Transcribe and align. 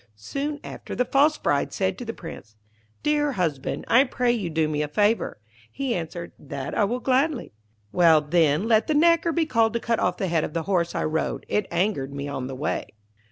Soon 0.15 0.59
after, 0.63 0.95
the 0.95 1.05
false 1.05 1.37
bride 1.37 1.71
said 1.71 1.95
to 1.99 2.05
the 2.05 2.11
Prince, 2.11 2.55
'Dear 3.03 3.33
husband, 3.33 3.85
I 3.87 4.03
pray 4.03 4.31
you 4.31 4.49
do 4.49 4.67
me 4.67 4.81
a 4.81 4.87
favour.' 4.87 5.37
He 5.71 5.93
answered, 5.93 6.31
'That 6.39 6.73
will 6.89 6.97
I 6.97 7.03
gladly.' 7.03 7.53
'Well, 7.91 8.19
then, 8.21 8.67
let 8.67 8.87
the 8.87 8.95
knacker 8.95 9.31
be 9.31 9.45
called 9.45 9.73
to 9.73 9.79
cut 9.79 9.99
off 9.99 10.17
the 10.17 10.27
head 10.27 10.43
of 10.43 10.53
the 10.53 10.63
horse 10.63 10.95
I 10.95 11.03
rode; 11.03 11.45
it 11.47 11.67
angered 11.69 12.15
me 12.15 12.27
on 12.27 12.47
the 12.47 12.55
way.' 12.55 12.87